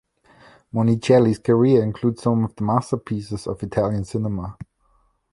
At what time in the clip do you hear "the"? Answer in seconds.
2.55-2.63